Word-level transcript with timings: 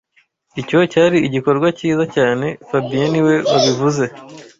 Icyo 0.61 0.79
cyari 0.91 1.17
igikorwa 1.27 1.67
cyiza 1.77 2.03
cyane 2.15 2.47
fabien 2.69 3.07
niwe 3.11 3.35
wabivuze 3.51 4.03